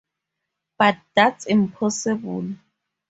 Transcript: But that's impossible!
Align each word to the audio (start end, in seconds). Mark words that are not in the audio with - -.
But 0.79 0.97
that's 1.13 1.45
impossible! 1.45 2.53